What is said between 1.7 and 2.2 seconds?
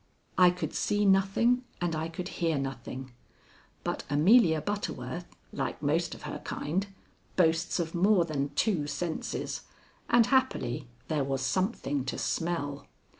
and I